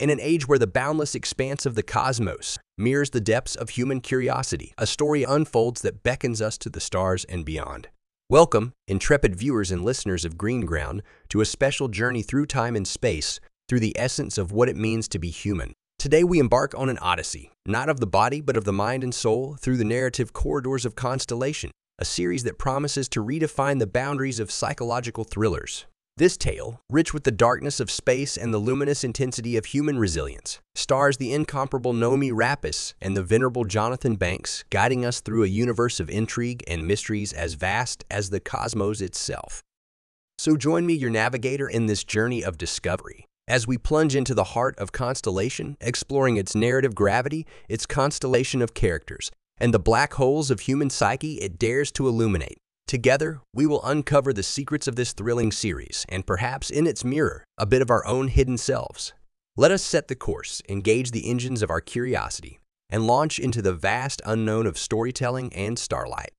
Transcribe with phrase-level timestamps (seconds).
[0.00, 4.00] In an age where the boundless expanse of the cosmos mirrors the depths of human
[4.00, 7.88] curiosity, a story unfolds that beckons us to the stars and beyond.
[8.30, 12.86] Welcome, intrepid viewers and listeners of Green Ground, to a special journey through time and
[12.86, 15.72] space through the essence of what it means to be human.
[15.98, 19.12] Today we embark on an odyssey, not of the body but of the mind and
[19.12, 24.38] soul, through the narrative corridors of Constellation, a series that promises to redefine the boundaries
[24.38, 25.86] of psychological thrillers.
[26.18, 30.58] This tale, rich with the darkness of space and the luminous intensity of human resilience,
[30.74, 36.00] stars the incomparable Noomi Rapace and the venerable Jonathan Banks, guiding us through a universe
[36.00, 39.62] of intrigue and mysteries as vast as the cosmos itself.
[40.38, 43.24] So join me, your navigator, in this journey of discovery.
[43.46, 48.74] As we plunge into the heart of Constellation, exploring its narrative gravity, its constellation of
[48.74, 52.58] characters, and the black holes of human psyche it dares to illuminate.
[52.88, 57.44] Together, we will uncover the secrets of this thrilling series and perhaps in its mirror,
[57.58, 59.12] a bit of our own hidden selves.
[59.58, 63.74] Let us set the course, engage the engines of our curiosity, and launch into the
[63.74, 66.30] vast unknown of storytelling and starlight.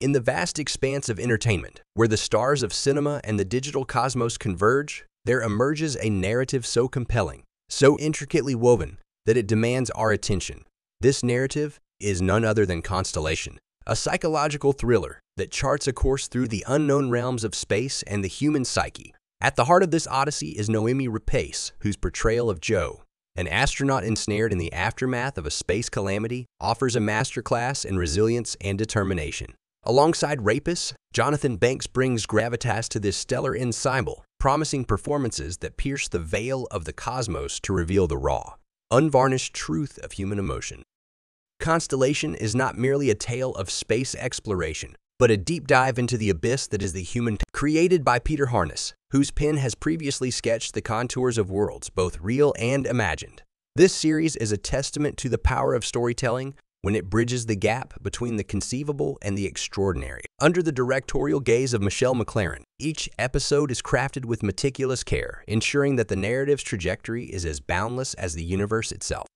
[0.00, 4.36] In the vast expanse of entertainment, where the stars of cinema and the digital cosmos
[4.36, 10.64] converge, there emerges a narrative so compelling, so intricately woven, that it demands our attention.
[11.00, 16.46] This narrative is none other than Constellation, a psychological thriller that charts a course through
[16.46, 19.14] the unknown realms of space and the human psyche.
[19.40, 23.02] At the heart of this odyssey is Noomi Rapace, whose portrayal of Joe,
[23.34, 28.58] an astronaut ensnared in the aftermath of a space calamity, offers a masterclass in resilience
[28.60, 29.54] and determination.
[29.84, 36.18] Alongside Rapace, Jonathan Banks brings gravitas to this stellar ensemble, promising performances that pierce the
[36.18, 38.54] veil of the cosmos to reveal the raw,
[38.90, 40.82] unvarnished truth of human emotion.
[41.60, 46.30] Constellation is not merely a tale of space exploration, but a deep dive into the
[46.30, 50.80] abyss that is the human created by Peter Harness, whose pen has previously sketched the
[50.80, 53.42] contours of worlds, both real and imagined.
[53.74, 58.00] This series is a testament to the power of storytelling when it bridges the gap
[58.02, 60.22] between the conceivable and the extraordinary.
[60.40, 65.96] Under the directorial gaze of Michelle MacLaren, each episode is crafted with meticulous care, ensuring
[65.96, 69.26] that the narrative's trajectory is as boundless as the universe itself.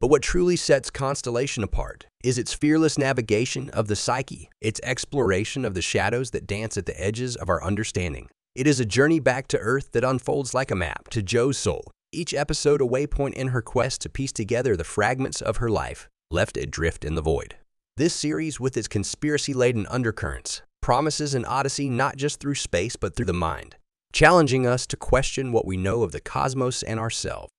[0.00, 5.64] But what truly sets Constellation apart is its fearless navigation of the psyche, its exploration
[5.64, 8.28] of the shadows that dance at the edges of our understanding.
[8.54, 11.90] It is a journey back to Earth that unfolds like a map to Joe's soul,
[12.12, 16.08] each episode a waypoint in her quest to piece together the fragments of her life
[16.30, 17.56] left adrift in the void.
[17.96, 23.26] This series, with its conspiracy-laden undercurrents, promises an odyssey not just through space but through
[23.26, 23.74] the mind,
[24.12, 27.50] challenging us to question what we know of the cosmos and ourselves.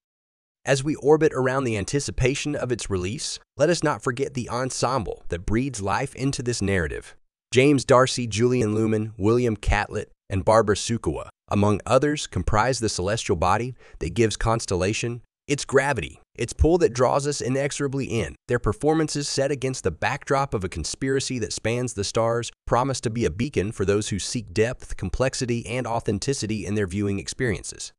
[0.66, 5.24] As we orbit around the anticipation of its release, let us not forget the ensemble
[5.30, 7.16] that breathes life into this narrative.
[7.52, 13.74] James D'Arcy, Julian Looman, William Catlett, and Barbara Sukowa, among others, comprise the celestial body
[14.00, 18.36] that gives Constellation its gravity, its pull that draws us inexorably in.
[18.48, 23.10] Their performances set against the backdrop of a conspiracy that spans the stars promise to
[23.10, 27.94] be a beacon for those who seek depth, complexity, and authenticity in their viewing experiences.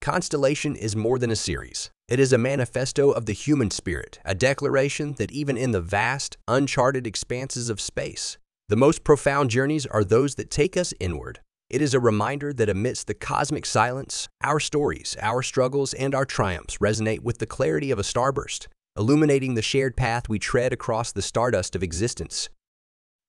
[0.00, 1.90] Constellation is more than a series.
[2.08, 6.36] It is a manifesto of the human spirit, a declaration that even in the vast,
[6.46, 11.40] uncharted expanses of space, the most profound journeys are those that take us inward.
[11.68, 16.24] It is a reminder that amidst the cosmic silence, our stories, our struggles, and our
[16.24, 21.10] triumphs resonate with the clarity of a starburst, illuminating the shared path we tread across
[21.10, 22.48] the stardust of existence.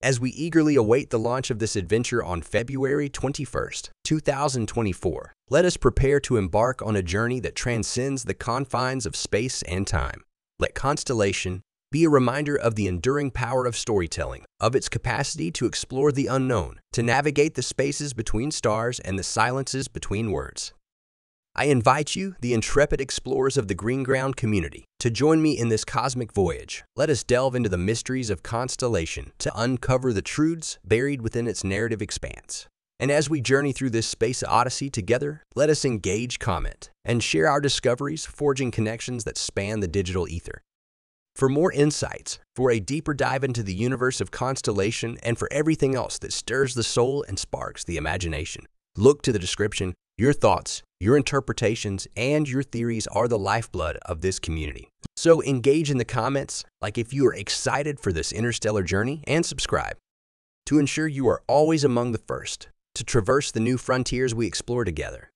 [0.04, 5.76] As we eagerly await the launch of this adventure on February 21st, 2024, let us
[5.76, 10.22] prepare to embark on a journey that transcends the confines of space and time.
[10.60, 15.66] Let Constellation be a reminder of the enduring power of storytelling, of its capacity to
[15.66, 20.74] explore the unknown, to navigate the spaces between stars and the silences between words.
[21.60, 25.70] I invite you, the intrepid explorers of the Green Ground community, to join me in
[25.70, 26.84] this cosmic voyage.
[26.96, 31.64] Let us delve into the mysteries of Constellation to uncover the truths buried within its
[31.64, 32.68] narrative expanse.
[33.00, 37.48] And as we journey through this space odyssey together, let us engage, comment, and share
[37.48, 40.62] our discoveries, forging connections that span the digital ether.
[41.36, 45.96] For more insights, for a deeper dive into the universe of Constellation, and for everything
[45.96, 48.66] else that stirs the soul and sparks the imagination,
[48.96, 49.96] look to the description.
[50.20, 54.90] Your thoughts, your interpretations, and your theories are the lifeblood of this community.
[55.16, 59.46] So engage in the comments like if you are excited for this interstellar journey and
[59.46, 59.96] subscribe
[60.66, 64.84] to ensure you are always among the first to traverse the new frontiers we explore
[64.84, 65.30] together.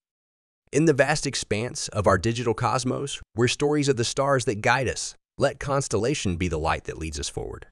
[0.72, 4.88] In the vast expanse of our digital cosmos, we're stories of the stars that guide
[4.88, 5.14] us.
[5.38, 7.68] Let Constellation be the light that leads us forward.